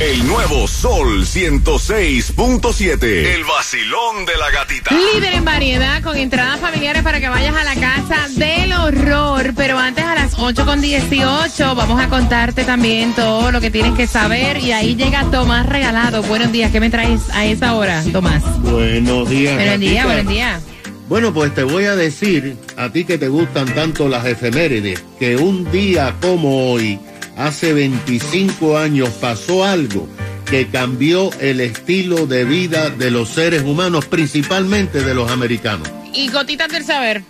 [0.00, 3.02] El nuevo Sol 106.7.
[3.02, 4.94] El vacilón de la gatita.
[4.94, 9.54] Líder en variedad con entradas familiares para que vayas a la casa del horror.
[9.56, 13.94] Pero antes a las 8 con 18 vamos a contarte también todo lo que tienes
[13.94, 14.58] que saber.
[14.58, 16.22] Y ahí llega Tomás Regalado.
[16.22, 16.70] Buenos días.
[16.70, 18.44] ¿Qué me traes a esa hora, Tomás?
[18.62, 19.56] Buenos días.
[19.56, 20.62] Buenos días, buenos días.
[21.08, 25.36] Bueno, pues te voy a decir, a ti que te gustan tanto las efemérides, que
[25.36, 27.00] un día como hoy,
[27.38, 30.08] hace 25 años, pasó algo
[30.44, 35.88] que cambió el estilo de vida de los seres humanos, principalmente de los americanos.
[36.12, 37.22] Y gotitas del saber.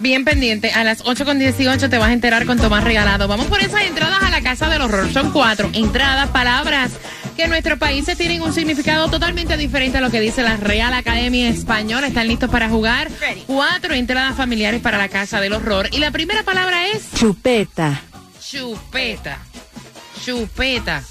[0.00, 3.26] Bien pendiente, a las 8 con 18 te vas a enterar con Tomás Regalado.
[3.26, 5.12] Vamos por esas entradas a la Casa del Horror.
[5.12, 6.92] Son cuatro entradas, palabras
[7.36, 10.92] que en nuestros países tienen un significado totalmente diferente a lo que dice la Real
[10.92, 12.06] Academia Española.
[12.06, 13.08] ¿Están listos para jugar?
[13.46, 15.88] Cuatro entradas familiares para la Casa del Horror.
[15.90, 18.02] Y la primera palabra es Chupeta.
[18.50, 19.38] Chupeta.
[20.24, 21.02] Chupeta.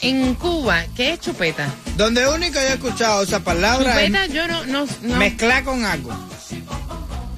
[0.00, 1.66] En Cuba, ¿qué es chupeta?
[1.96, 4.64] Donde único yo he escuchado esa palabra Chupeta es yo no...
[4.66, 5.16] no, no.
[5.16, 6.12] mezclar con algo.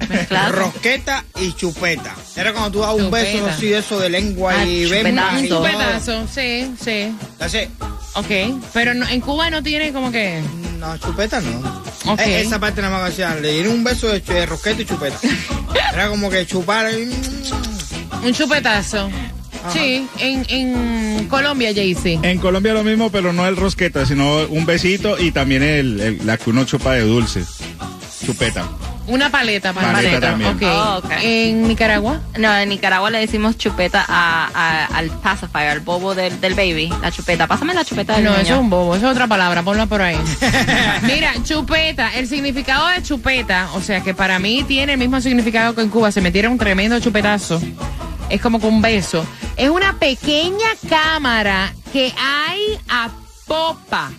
[0.09, 0.51] Mezclado.
[0.53, 2.15] Rosqueta y chupeta.
[2.35, 3.31] Era cuando tú das un Chupeta.
[3.31, 5.37] beso así de eso de lengua Ah, y ven chupetazo.
[5.39, 7.15] Un chupetazo, sí, sí.
[7.39, 7.59] Así.
[8.15, 10.41] Ok, pero no- en Cuba no tiene como que...
[10.79, 11.83] No, chupeta no.
[12.11, 12.19] Ok.
[12.21, 13.41] Eh, esa parte nada más que hacían.
[13.41, 15.17] Le dieron un beso de, de rosqueta y chupeta.
[15.93, 16.91] Era como que chupar.
[16.91, 17.11] y-
[18.23, 19.09] Un chupetazo.
[19.71, 22.19] Sí, en, en Colombia, Jaycee.
[22.23, 26.25] En Colombia lo mismo, pero no el rosqueta, sino un besito y también el, el-
[26.25, 27.43] la que uno chupa de dulce.
[28.25, 28.65] Chupeta.
[29.05, 30.27] Una paleta para Paleta paleta.
[30.31, 30.69] también.
[30.69, 31.01] Oh.
[31.21, 32.19] En Nicaragua.
[32.37, 36.91] No, en Nicaragua le decimos chupeta a, a- al pacifier, al bobo del, del baby.
[37.01, 37.47] La chupeta.
[37.47, 38.41] Pásame la chupeta del No, niño.
[38.43, 40.17] eso es un bobo, eso es otra palabra, ponla por ahí.
[41.03, 45.73] Mira, chupeta, el significado de chupeta, o sea que para mí tiene el mismo significado
[45.73, 47.61] que en Cuba, se metiera un tremendo chupetazo,
[48.29, 49.25] es como con un beso.
[49.55, 53.09] Es una pequeña cámara que hay a
[53.45, 54.11] popa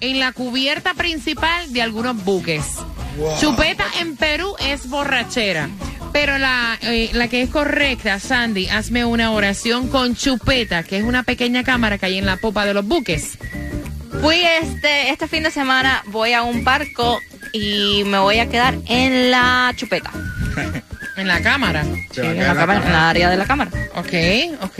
[0.00, 2.64] en la cubierta principal de algunos buques.
[3.40, 5.68] Chupeta en Perú es borrachera.
[6.12, 11.04] Pero la, eh, la que es correcta, Sandy, hazme una oración con chupeta, que es
[11.04, 13.36] una pequeña cámara que hay en la popa de los buques.
[14.20, 17.20] Fui este, este fin de semana, voy a un barco
[17.52, 20.12] y me voy a quedar en la chupeta.
[21.16, 21.84] En la cámara.
[22.10, 23.70] Sí, en la, cámara, en la área de la cámara.
[23.94, 24.12] Ok,
[24.62, 24.78] ok.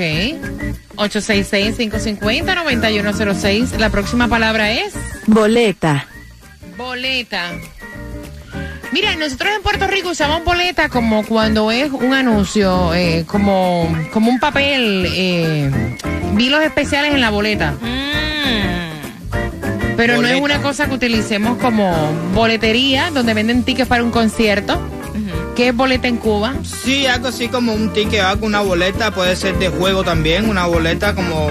[0.96, 3.78] 866-550-9106.
[3.78, 4.94] La próxima palabra es
[5.26, 6.06] Boleta.
[6.76, 7.50] boleta.
[8.92, 14.30] Mira, nosotros en Puerto Rico usamos boleta como cuando es un anuncio, eh, como, como
[14.30, 15.68] un papel, eh,
[16.34, 17.72] vi los especiales en la boleta.
[17.72, 18.04] Mm.
[19.96, 21.92] Pero no es una cosa que utilicemos como
[22.34, 24.80] boletería, donde venden tickets para un concierto.
[25.54, 26.54] ¿Qué boleta en Cuba?
[26.65, 29.12] Sí, algo así como un ticket algo, una boleta.
[29.12, 30.48] Puede ser de juego también.
[30.48, 31.48] Una boleta como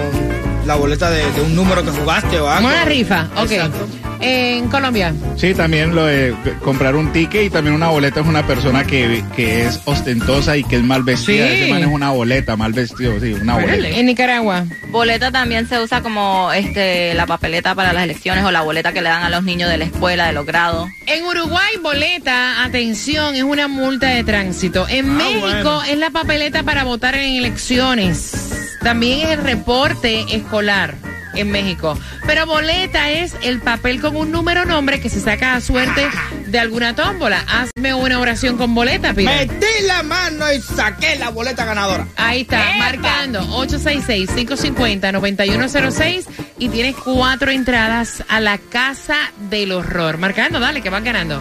[0.66, 2.68] la boleta de, de un número que jugaste o algo.
[2.68, 3.50] Una rifa, ok.
[3.52, 3.88] Exacto.
[4.20, 5.12] En Colombia.
[5.36, 9.22] Sí, también lo de comprar un ticket y también una boleta es una persona que,
[9.36, 11.46] que es ostentosa y que es mal vestida.
[11.46, 11.54] Sí.
[11.54, 13.88] Ese man es una boleta, mal vestido, sí, una boleta.
[13.88, 14.64] En Nicaragua.
[14.88, 19.02] Boleta también se usa como este la papeleta para las elecciones o la boleta que
[19.02, 20.88] le dan a los niños de la escuela, de los grados.
[21.06, 24.86] En Uruguay, boleta, atención, es una multa de tránsito.
[24.88, 25.82] En México bueno.
[25.84, 28.63] es la papeleta para votar en elecciones.
[28.84, 30.94] También es el reporte escolar
[31.34, 31.98] en México.
[32.26, 36.06] Pero boleta es el papel con un número nombre que se saca a suerte
[36.46, 37.42] de alguna tómbola.
[37.48, 39.36] Hazme una oración con boleta, Pira.
[39.36, 42.06] Metí la mano y saqué la boleta ganadora.
[42.16, 46.26] Ahí está, marcando 866-550-9106
[46.58, 49.16] y tienes cuatro entradas a la Casa
[49.48, 50.18] del Horror.
[50.18, 51.40] Marcando, dale, que van ganando.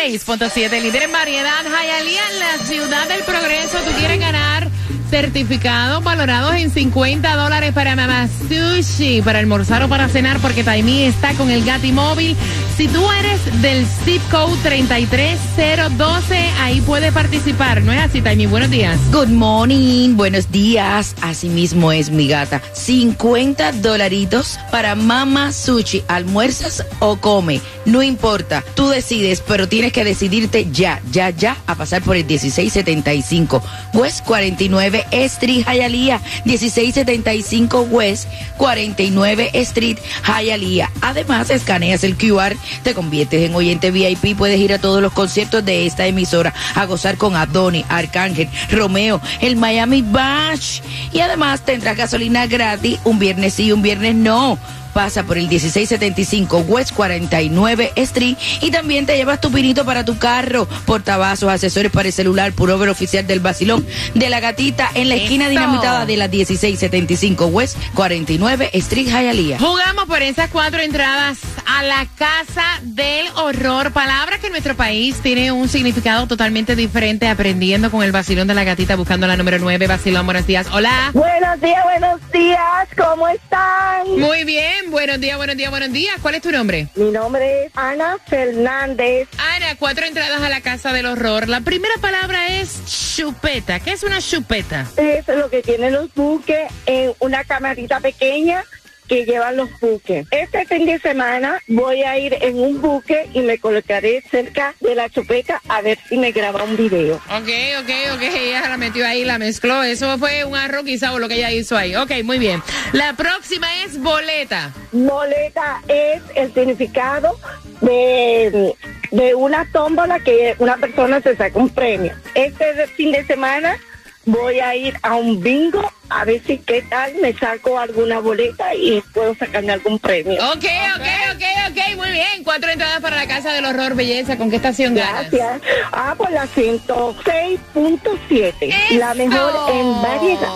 [0.00, 1.64] 106.7 El nuevo Sol 106.7, líder en variedad.
[1.64, 3.78] Hialeah, la ciudad del progreso.
[3.84, 4.68] Tú quieres ganar
[5.10, 11.02] certificados valorados en 50 dólares para Mama Sushi, para almorzar o para cenar, porque Taimi
[11.02, 12.36] está con el Gati Móvil.
[12.80, 17.82] Si tú eres del zip code 33012, ahí puedes participar.
[17.82, 18.46] ¿No es así, Taimi?
[18.46, 18.98] Buenos días.
[19.12, 21.14] Good morning, buenos días.
[21.20, 22.62] Así mismo es mi gata.
[22.72, 26.04] 50 dolaritos para Mama Sushi.
[26.08, 27.60] ¿Almuerzas o come?
[27.84, 32.24] No importa, tú decides, pero tienes que decidirte ya, ya, ya a pasar por el
[32.24, 33.62] 1675
[33.92, 36.22] West 49 Street, Hialeah.
[36.46, 40.90] 1675 West 49 Street, Hialeah.
[41.02, 45.64] Además, escaneas el QR, te conviertes en oyente VIP, puedes ir a todos los conciertos
[45.64, 50.80] de esta emisora a gozar con Adoni, Arcángel, Romeo, el Miami Bash.
[51.12, 54.58] Y además tendrás gasolina gratis un viernes sí, un viernes no
[54.90, 60.18] pasa por el 1675 West 49 Street y también te llevas tu pinito para tu
[60.18, 65.08] carro, portavasos, accesorios para el celular, puro over oficial del vacilón de la gatita en
[65.08, 69.58] la esquina dinamitada de la 1675 West 49 Street Hialeah.
[69.58, 73.92] Jugamos por esas cuatro entradas a la casa del horror.
[73.92, 77.28] Palabra que en nuestro país tiene un significado totalmente diferente.
[77.28, 79.86] Aprendiendo con el vacilón de la gatita, buscando la número 9.
[79.86, 80.66] Vacilón, buenos días.
[80.72, 81.10] Hola.
[81.12, 84.18] Buenos días, buenos días, ¿cómo están?
[84.18, 84.79] Muy bien.
[84.88, 86.16] Buenos días, buenos días, buenos días.
[86.22, 86.88] ¿Cuál es tu nombre?
[86.94, 89.28] Mi nombre es Ana Fernández.
[89.38, 91.48] Ana, cuatro entradas a la casa del horror.
[91.48, 93.80] La primera palabra es chupeta.
[93.80, 94.86] ¿Qué es una chupeta?
[94.96, 98.64] Es lo que tienen los buques en una camarita pequeña
[99.10, 100.24] que llevan los buques.
[100.30, 104.94] Este fin de semana voy a ir en un buque y me colocaré cerca de
[104.94, 107.16] la chupeta a ver si me graba un video.
[107.16, 108.22] Ok, ok, ok.
[108.22, 109.82] Ella la metió ahí, la mezcló.
[109.82, 110.84] Eso fue un arroz
[111.18, 111.96] lo que ella hizo ahí.
[111.96, 112.62] Ok, muy bien.
[112.92, 114.72] La próxima es boleta.
[114.92, 117.36] Boleta es el significado
[117.80, 118.76] de,
[119.10, 122.12] de una tómbola que una persona se saca un premio.
[122.36, 123.76] Este fin de semana
[124.24, 128.74] voy a ir a un bingo a ver si qué tal me saco alguna boleta
[128.74, 130.34] y puedo sacarme algún premio.
[130.50, 130.66] Ok,
[130.96, 131.78] ok, ok, ok.
[131.96, 132.44] Muy bien.
[132.44, 134.36] Cuatro entradas para la casa del horror, belleza.
[134.36, 135.30] ¿Con qué estación ganas?
[135.30, 135.62] Gracias.
[135.92, 138.98] Ah, por la 106.7.
[138.98, 140.50] La mejor en variedad.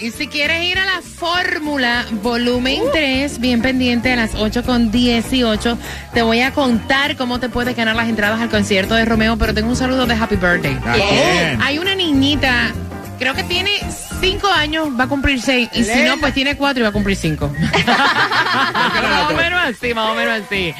[0.00, 4.92] Y si quieres ir a la fórmula volumen 3, bien pendiente a las 8 con
[4.92, 5.78] 18,
[6.14, 9.54] te voy a contar cómo te puedes ganar las entradas al concierto de Romeo, pero
[9.54, 10.78] tengo un saludo de Happy Birthday.
[10.86, 11.60] ¿A quién?
[11.62, 12.72] Hay una niñita,
[13.18, 13.70] creo que tiene
[14.20, 16.92] 5 años, va a cumplir 6, y si no, pues tiene 4 y va a
[16.92, 17.52] cumplir 5.
[17.86, 20.74] más o menos así, más o menos así.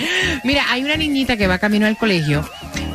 [0.44, 2.44] Mira, hay una niñita que va camino al colegio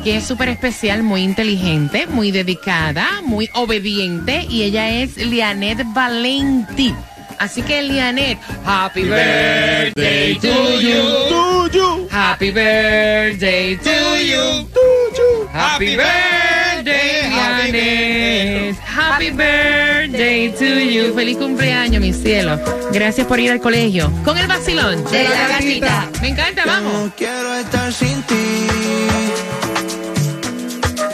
[0.04, 6.94] que es súper especial, muy inteligente, muy dedicada, muy obediente y ella es Lianet Valenti.
[7.38, 12.08] Así que Lianet, happy birthday to you.
[12.10, 14.68] Happy birthday to you.
[15.52, 18.76] Happy birthday, Lianet.
[18.78, 21.14] Happy birthday to you.
[21.14, 22.60] Feliz cumpleaños, mi cielo.
[22.92, 24.10] Gracias por ir al colegio.
[24.24, 26.08] Con el vacilón de la gatita.
[26.20, 26.92] Me encanta, vamos.
[26.92, 28.66] No quiero estar sin ti.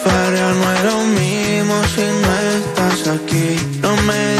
[0.02, 3.56] Pero no es lo mismo si no estás aquí.
[3.80, 4.39] No me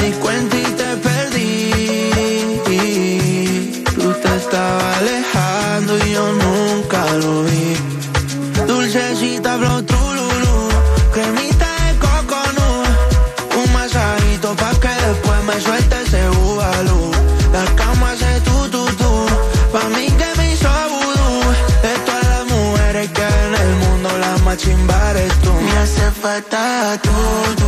[26.80, 27.59] falta tú,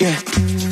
[0.00, 0.16] Yeah.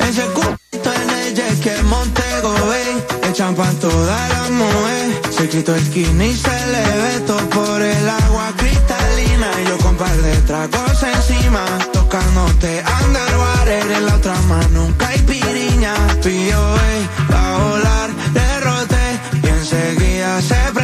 [0.09, 5.75] Ese culito en el jet que Montego Bay Le champan toda la mujer Se quitó
[5.75, 9.51] el skinny y se le ve por el agua cristalina.
[9.61, 13.91] Y yo con par de tragos encima Tocándote underwater.
[13.91, 15.93] En la otra mano un caipiriña
[16.23, 16.59] Pío,
[17.31, 20.78] va a volar, derroté Y enseguida se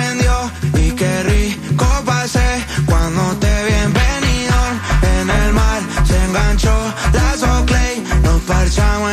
[8.46, 9.05] parçam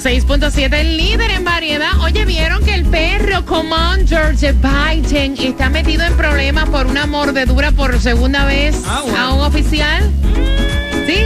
[0.00, 2.00] 106.7, el líder en variedad.
[2.00, 7.70] Oye, ¿vieron que el perro Commander George Biden está metido en problemas por una mordedura
[7.70, 9.18] por segunda vez Ah, bueno.
[9.18, 10.10] a un oficial?
[11.06, 11.18] ¿Sí?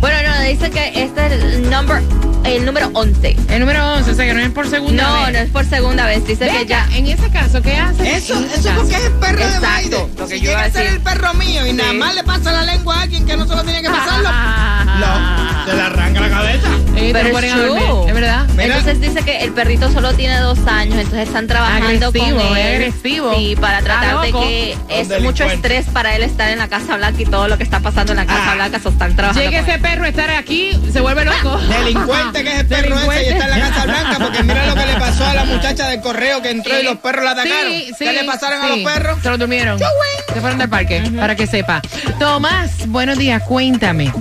[0.00, 2.02] Bueno, no, dice que este es el, number,
[2.44, 3.34] el número 11.
[3.48, 5.32] El número 11, o sea que no es por segunda no, vez.
[5.32, 6.26] No, es por segunda vez.
[6.26, 6.86] Dice que ya.
[6.94, 8.16] en ese caso, ¿qué hace?
[8.16, 8.80] Eso, eso caso.
[8.80, 10.16] porque es el perro de Biden.
[10.18, 12.24] lo que si yo iba llega a ser el perro mío y nada más le
[12.24, 14.81] pasa la lengua a alguien que no se lo tiene que pasarlo, Ah.
[14.98, 16.68] No, se le arranca la cabeza.
[16.94, 18.08] Pero es true.
[18.08, 18.46] es verdad.
[18.50, 18.64] Mira.
[18.78, 22.74] Entonces dice que el perrito solo tiene dos años, entonces están trabajando Agresivo, con él.
[22.74, 23.34] agresivo.
[23.34, 26.96] Sí, para Está tratar de que es mucho estrés para él estar en la Casa
[26.96, 28.54] Blanca y todo lo que está pasando en la Casa Ah.
[28.54, 29.80] Blanca, so están trabajando Llegue con ese él.
[29.82, 31.56] perro a estar aquí, se vuelve loco.
[31.68, 34.74] Delincuente que es el perro ese y está en la Casa Blanca porque mira lo
[34.74, 37.72] que le pasó a la muchacha del correo que entró y los perros la atacaron.
[37.72, 39.18] Sí, sí, ¿Qué le pasaron a los perros?
[39.22, 39.78] Se los durmieron.
[39.78, 41.80] Se fueron del parque, para que sepa.
[42.18, 44.12] Tomás, buenos días, cuéntame.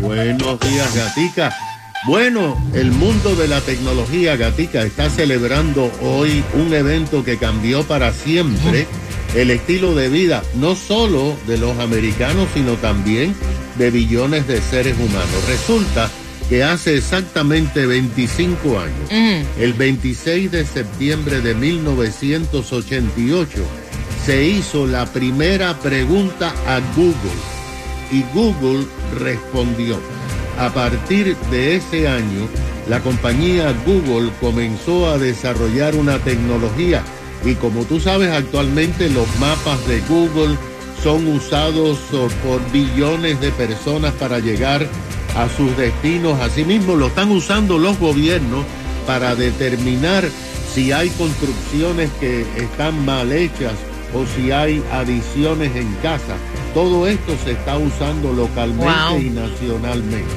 [0.00, 1.54] Buenos días, Gatica.
[2.06, 8.12] Bueno, el mundo de la tecnología, Gatica, está celebrando hoy un evento que cambió para
[8.12, 8.86] siempre
[9.36, 13.34] el estilo de vida, no solo de los americanos, sino también
[13.78, 15.46] de billones de seres humanos.
[15.46, 16.10] Resulta
[16.48, 23.50] que hace exactamente 25 años, el 26 de septiembre de 1988,
[24.26, 27.51] se hizo la primera pregunta a Google
[28.12, 28.86] y Google
[29.18, 29.98] respondió.
[30.58, 32.46] A partir de ese año,
[32.88, 37.02] la compañía Google comenzó a desarrollar una tecnología
[37.44, 40.56] y como tú sabes actualmente los mapas de Google
[41.02, 41.98] son usados
[42.44, 44.86] por billones de personas para llegar
[45.36, 46.40] a sus destinos.
[46.40, 48.64] Asimismo, lo están usando los gobiernos
[49.06, 50.28] para determinar
[50.72, 53.74] si hay construcciones que están mal hechas
[54.14, 56.36] o si hay adiciones en casa.
[56.74, 59.20] Todo esto se está usando localmente Wow.
[59.20, 60.34] y nacionalmente.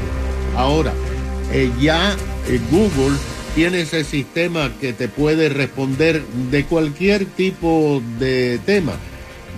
[0.58, 0.94] Ahora,
[1.52, 2.14] eh, ya
[2.48, 3.16] eh, Google
[3.56, 8.94] tiene ese sistema que te puede responder de cualquier tipo de tema.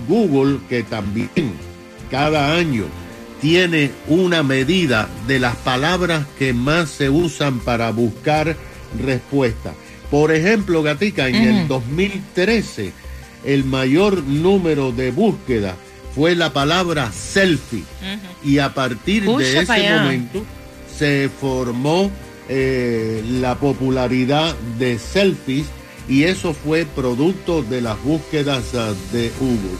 [0.08, 1.28] Google, que también
[2.10, 2.84] cada año
[3.40, 8.56] tiene una medida de las palabras que más se usan para buscar
[9.04, 9.74] respuesta.
[10.12, 12.92] Por ejemplo, Gatica, en el 2013,
[13.44, 15.74] el mayor número de búsquedas
[16.14, 17.84] fue la palabra selfie.
[18.44, 20.02] Y a partir Pucha de ese allá.
[20.02, 20.44] momento
[20.96, 22.10] se formó
[22.48, 25.66] eh, la popularidad de selfies
[26.08, 29.76] y eso fue producto de las búsquedas ah, de Google.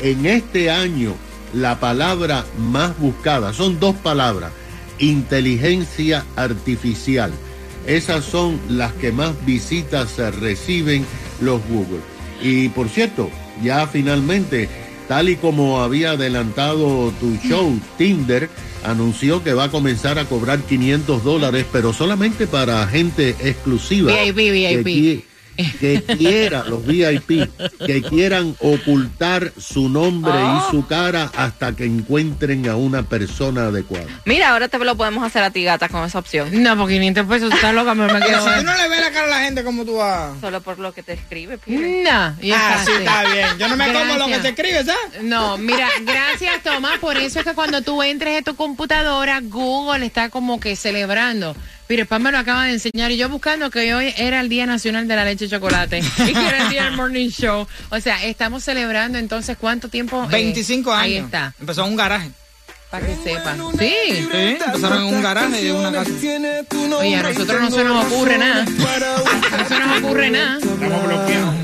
[0.00, 1.14] En este año,
[1.52, 4.52] la palabra más buscada, son dos palabras,
[4.98, 7.32] inteligencia artificial.
[7.86, 11.06] Esas son las que más visitas eh, reciben
[11.40, 12.00] los Google.
[12.42, 13.30] Y por cierto,
[13.62, 14.68] ya finalmente,
[15.10, 18.48] tal y como había adelantado tu show, Tinder
[18.84, 24.12] anunció que va a comenzar a cobrar 500 dólares, pero solamente para gente exclusiva.
[24.12, 25.29] VIP, VIP.
[25.80, 27.48] Que, qui- que quiera, los VIP,
[27.86, 30.66] que quieran ocultar su nombre Oh.
[30.68, 34.06] y su cara hasta que encuentren a una persona adecuada.
[34.24, 36.62] Mira, ahora te lo podemos hacer a ti, gata, con esa opción.
[36.62, 38.38] No, por 500 pesos, está loca, me, quedo.
[38.44, 40.32] si tú no le ves la cara a la gente como tú vas.
[40.40, 42.02] Solo por lo que te escribe, pibe.
[42.04, 43.46] No, y es Ah, sí, está bien.
[43.58, 44.42] Yo no me como lo que Gracias.
[44.42, 45.22] se escribe, ¿sabes?
[45.22, 50.06] No, mira, gracias Tomás, por eso es que cuando tú entres en tu computadora, Google
[50.06, 51.54] está como que celebrando.
[51.90, 54.64] Mire, Pam me lo acaba de enseñar y yo buscando que hoy era el Día
[54.64, 57.66] Nacional de la Leche y Chocolate y que era el Día del Morning Show.
[57.88, 60.22] O sea, estamos celebrando entonces cuánto tiempo.
[60.26, 61.02] Eh, 25 años.
[61.02, 62.30] Ahí está, Empezó en un garaje.
[62.92, 63.56] para que sepa.
[63.76, 63.92] Sí.
[64.08, 66.10] Sí, empezaron en un garaje de una casa.
[66.96, 68.64] Oye, a nosotros no se nos ocurre nada.
[69.50, 70.58] No se nos ocurre nada.
[70.58, 71.54] Estamos bloqueados.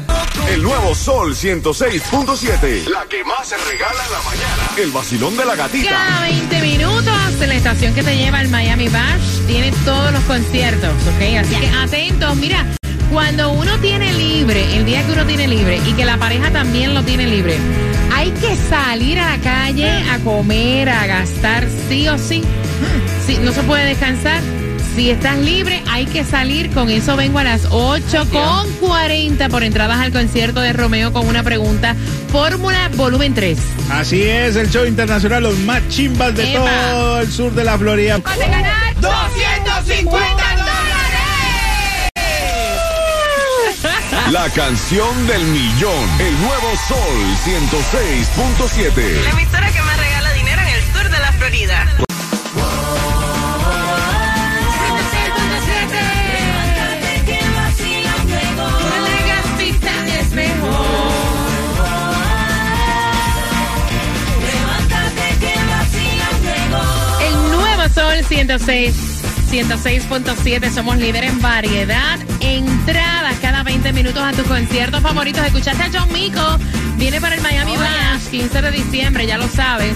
[0.51, 2.89] El nuevo Sol 106.7.
[2.89, 4.71] La que más se regala en la mañana.
[4.77, 5.91] El vacilón de la gatita.
[5.91, 7.15] Cada 20 minutos,
[7.45, 11.37] la estación que te lleva al Miami Bash tiene todos los conciertos, ¿ok?
[11.39, 12.65] Así que atentos, mira,
[13.13, 16.95] cuando uno tiene libre, el día que uno tiene libre y que la pareja también
[16.95, 17.59] lo tiene libre,
[18.15, 22.43] hay que salir a la calle a comer, a gastar sí o sí.
[23.27, 24.41] Sí, no se puede descansar.
[24.95, 26.71] Si estás libre, hay que salir.
[26.71, 31.29] Con eso vengo a las 8 con 40 por entradas al concierto de Romeo con
[31.29, 31.95] una pregunta.
[32.37, 33.59] Fórmula volumen 3.
[33.93, 36.65] Así es, el show internacional, los más chimbas de Epa.
[36.91, 38.19] todo el sur de la Florida.
[38.19, 40.45] Vas a ganar 250
[44.31, 46.11] La canción del millón.
[46.19, 46.99] El nuevo Sol
[47.47, 49.25] 106.7.
[49.25, 52.06] La emisora que más regala dinero en el sur de la Florida.
[68.29, 69.17] 106.
[69.51, 72.19] 106.7, somos líder en variedad.
[72.41, 75.47] Entradas cada 20 minutos a tus conciertos favoritos.
[75.47, 76.43] Escuchaste a John Mico,
[76.97, 79.95] viene para el Miami Bash, 15 de diciembre, ya lo sabes.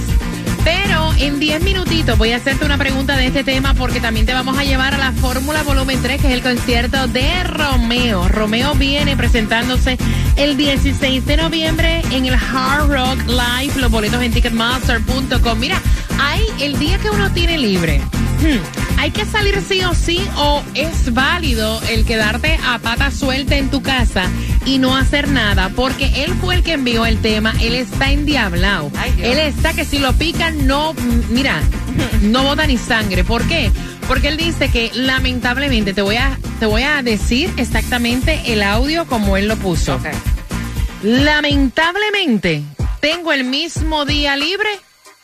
[0.65, 4.35] Pero en 10 minutitos voy a hacerte una pregunta de este tema porque también te
[4.35, 8.29] vamos a llevar a la Fórmula Volumen 3, que es el concierto de Romeo.
[8.29, 9.99] Romeo viene presentándose
[10.37, 15.59] el 16 de noviembre en el Hard Rock Live, los boletos en ticketmaster.com.
[15.59, 15.81] Mira,
[16.21, 18.01] hay el día que uno tiene libre.
[18.41, 23.57] Hmm, ¿Hay que salir sí o sí o es válido el quedarte a pata suelta
[23.57, 24.29] en tu casa
[24.67, 25.71] y no hacer nada?
[25.75, 28.91] Porque él fue el que envió el tema, él está endiablado.
[29.17, 30.95] Él está que si lo pican no,
[31.31, 31.63] mira,
[32.21, 33.25] no bota ni sangre.
[33.25, 33.71] ¿Por qué?
[34.07, 39.07] Porque él dice que lamentablemente, te voy a, te voy a decir exactamente el audio
[39.07, 39.99] como él lo puso.
[41.03, 42.63] Lamentablemente,
[43.00, 44.69] tengo el mismo día libre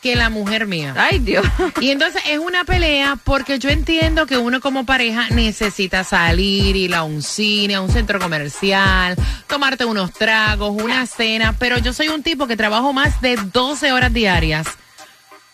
[0.01, 0.93] que la mujer mía.
[0.97, 1.45] Ay, Dios.
[1.81, 6.95] Y entonces es una pelea porque yo entiendo que uno como pareja necesita salir, ir
[6.95, 9.15] a un cine, a un centro comercial,
[9.47, 13.91] tomarte unos tragos, una cena, pero yo soy un tipo que trabajo más de 12
[13.91, 14.67] horas diarias.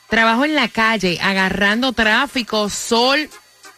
[0.10, 3.30] Trabajo en la calle, agarrando tráfico, sol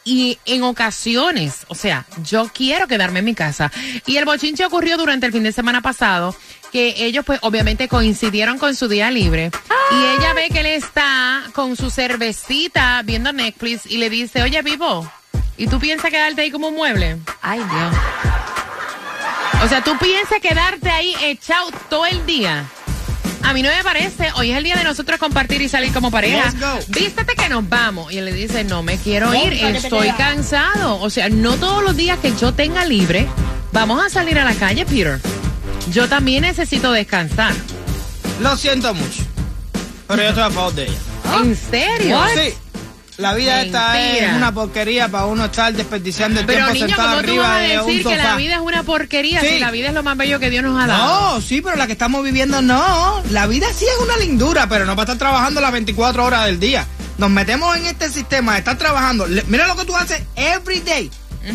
[0.06, 3.72] y en ocasiones, o sea, yo quiero quedarme en mi casa.
[4.06, 6.36] Y el bochinche ocurrió durante el fin de semana pasado,
[6.76, 9.50] que ellos pues obviamente coincidieron con su día libre.
[9.92, 14.62] Y ella ve que él está con su cervecita viendo Netflix y le dice, oye,
[14.62, 15.10] Vivo,
[15.56, 17.16] ¿y tú piensas quedarte ahí como un mueble?
[17.42, 17.96] Ay, Dios.
[19.64, 22.66] O sea, tú piensas quedarte ahí echado todo el día.
[23.44, 24.34] A mí no me parece.
[24.36, 26.52] Hoy es el día de nosotros compartir y salir como pareja.
[26.52, 26.78] Let's go.
[26.90, 28.12] Vístete que nos vamos.
[28.12, 31.00] Y él le dice, no me quiero ir, estoy cansado.
[31.00, 33.28] O sea, no todos los días que yo tenga libre,
[33.72, 35.22] vamos a salir a la calle, Peter.
[35.92, 37.54] Yo también necesito descansar.
[38.42, 39.24] Lo siento mucho.
[40.08, 40.98] Pero yo estoy a favor de ella.
[41.42, 42.20] ¿En serio?
[42.36, 42.54] Sí.
[43.18, 44.36] La vida esta es Mentira.
[44.36, 47.56] una porquería para uno estar desperdiciando el Pero tiempo niño, sentado ¿cómo tú arriba vas
[47.56, 50.04] a de un decir que la vida es una porquería si la vida es lo
[50.04, 51.36] más bello que Dios nos ha dado?
[51.36, 53.24] No, sí, pero la que estamos viviendo no.
[53.32, 56.60] La vida sí es una lindura, pero no para estar trabajando las 24 horas del
[56.60, 56.86] día.
[57.18, 59.26] Nos metemos en este sistema de estar trabajando.
[59.48, 61.10] Mira lo que tú haces every day.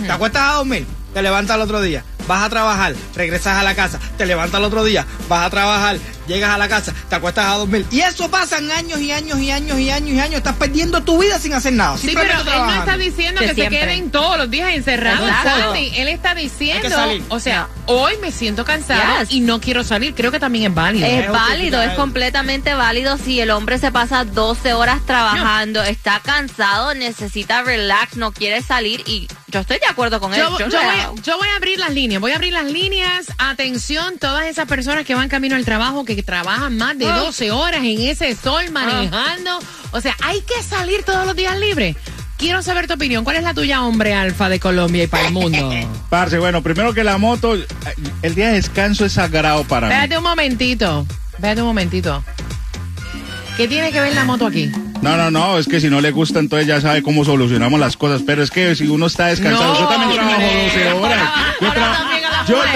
[0.07, 3.75] Te acuestas a dormir, te levantas al otro día, vas a trabajar, regresas a la
[3.75, 7.45] casa, te levantas al otro día, vas a trabajar, llegas a la casa, te acuestas
[7.47, 7.85] a dormir.
[7.91, 10.37] Y eso pasan años y años y años y años y años.
[10.37, 11.99] Estás perdiendo tu vida sin hacer nada.
[11.99, 15.29] Sí, pero él no está diciendo Que que, se queden todos los días encerrados.
[15.43, 15.91] Sandy.
[15.97, 16.89] Él está diciendo,
[17.31, 19.33] o sea, hoy me siento cansado Yes.
[19.33, 20.15] y no quiero salir.
[20.15, 21.07] Creo que también es válido.
[21.09, 26.21] Es Es válido, es completamente válido si el hombre se pasa 12 horas trabajando, está
[26.21, 30.41] cansado, necesita relax, no quiere salir y yo estoy de acuerdo con él.
[30.41, 31.15] Yo, Yo yo voy, hago.
[31.23, 33.27] yo voy a abrir las líneas, voy a abrir las líneas.
[33.39, 37.17] Atención, todas esas personas que van camino al trabajo, que trabajan más de Ah.
[37.19, 39.59] 12 horas en ese sol manejando.
[39.93, 41.97] O sea, hay que salir todos los días libres.
[42.39, 43.23] Quiero saber tu opinión.
[43.25, 45.71] ¿Cuál es la tuya, hombre alfa de Colombia y para el mundo?
[46.09, 47.67] Parce, bueno, primero que la moto, eh,
[48.23, 49.93] el día de descanso es sagrado para mí.
[49.93, 51.07] Espérate un momentito.
[51.35, 52.25] Espérate un momentito.
[53.59, 54.71] ¿Qué tiene que ver la moto aquí?
[55.03, 57.97] No, no, no, es que si no le gusta, entonces ya sabe cómo solucionamos las
[57.97, 58.23] cosas.
[58.27, 60.65] Pero es que si uno está descansado, No, yo también trabajo hombre.
[60.75, 61.21] 12 horas.
[61.61, 61.97] Yo, tra-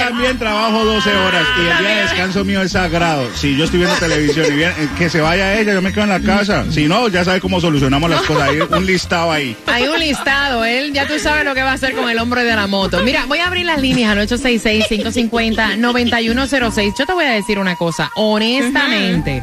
[0.09, 3.29] también yo trabajo 12 horas y el día de descanso mío es sagrado.
[3.35, 6.05] Si yo estoy viendo televisión y bien, eh, que se vaya ella, yo me quedo
[6.05, 6.65] en la casa.
[6.71, 8.51] Si no, ya sabe cómo solucionamos las cosas.
[8.51, 9.57] Hay un listado ahí.
[9.67, 12.45] Hay un listado, él ya tú sabes lo que va a hacer con el hombre
[12.45, 13.03] de la moto.
[13.03, 16.95] Mira, voy a abrir las líneas al 866-550-9106.
[16.99, 19.43] Yo te voy a decir una cosa, honestamente.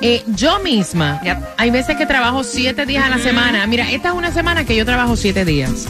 [0.00, 1.38] Eh, yo misma, Yep.
[1.56, 3.66] hay veces que trabajo siete días a la semana.
[3.66, 5.86] Mira, esta es una semana que yo trabajo siete días.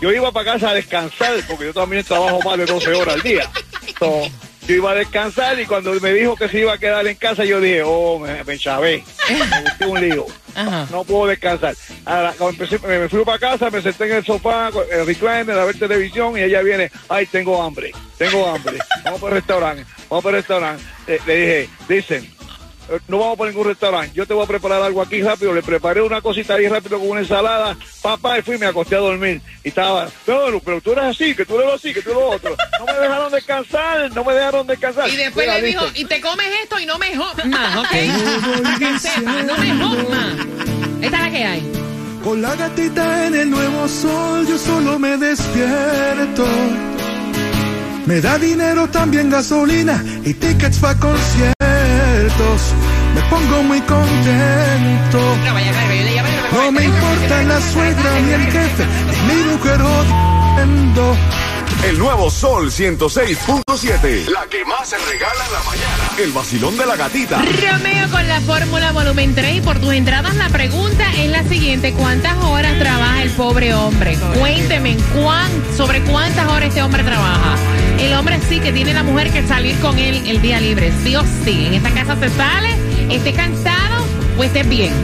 [0.00, 3.22] Yo iba para casa a descansar, porque yo también trabajo más de 12 horas al
[3.22, 3.50] día.
[3.98, 4.28] So,
[4.66, 7.44] yo iba a descansar y cuando me dijo que se iba a quedar en casa,
[7.44, 10.26] yo dije, oh, me, me chavé, me busqué un lío.
[10.54, 10.86] Ajá.
[10.90, 11.74] No puedo descansar.
[12.04, 15.06] Ahora, cuando empecé, me me fui para casa, me senté en el sofá, con el
[15.06, 18.78] recliner, a ver televisión y ella viene, ay, tengo hambre, tengo hambre.
[19.04, 20.84] Vamos para el restaurante, vamos para el restaurante.
[21.26, 22.35] Le dije, dicen,
[23.08, 25.52] no vamos para ningún restaurante, yo te voy a preparar algo aquí rápido.
[25.52, 28.96] Le preparé una cosita ahí rápido con una ensalada, papá, y fui y me acosté
[28.96, 29.40] a dormir.
[29.64, 32.30] Y estaba, no, pero tú eres así, que tú eres así, que tú eres lo
[32.30, 32.56] otro.
[32.78, 35.08] No me dejaron descansar, no me dejaron descansar.
[35.08, 38.62] Y después Mira, le dijo, y te comes esto y no me más, ¿ok?
[38.62, 40.46] Para que sepa, no me más.
[41.02, 41.72] Esta es la que hay.
[42.22, 46.44] Con la gatita en el nuevo sol, yo solo me despierto.
[48.06, 51.65] Me da dinero, también gasolina y tickets para conciertos.
[53.14, 55.18] Me pongo muy contento.
[56.52, 58.84] No, me importa la suegra ni el jefe,
[59.26, 61.16] ni mi mujer jodiendo.
[61.84, 64.28] El nuevo Sol 106.7.
[64.28, 66.10] La que más se regala en la mañana.
[66.18, 67.38] El vacilón de la gatita.
[67.38, 71.92] Romeo con la fórmula volumen 3 y por tus entradas la pregunta es la siguiente,
[71.92, 74.18] ¿cuántas horas trabaja el pobre hombre?
[74.38, 77.56] Cuénteme, ¿cuán, sobre cuántas horas este hombre trabaja?
[77.98, 81.14] El hombre sí que tiene la mujer que salir con él el día libre, sí
[81.14, 81.66] o sí.
[81.66, 82.70] En esta casa se sale,
[83.10, 84.06] esté cansado
[84.38, 84.94] o esté bien.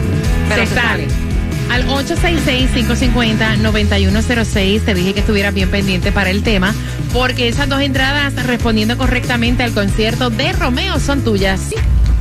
[0.49, 1.07] Pero se, se sale.
[1.09, 1.23] sale.
[1.71, 6.75] Al 866-550-9106 te dije que estuvieras bien pendiente para el tema,
[7.13, 11.61] porque esas dos entradas respondiendo correctamente al concierto de Romeo son tuyas.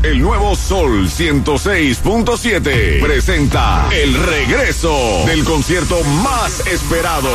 [0.03, 7.29] El nuevo Sol 106.7 presenta el regreso del concierto más esperado.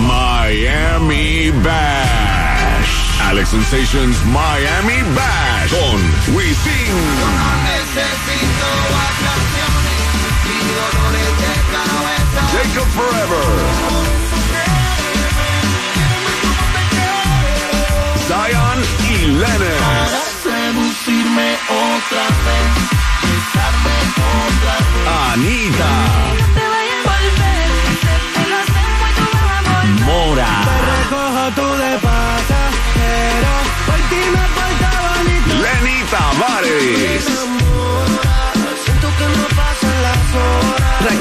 [0.00, 2.35] Miami Bash.
[3.28, 6.00] Alex Sensations Miami Bash con
[6.34, 6.94] Wisin.
[12.52, 13.46] Jacob Forever.
[18.28, 18.78] Zion
[19.10, 19.85] y Lennon.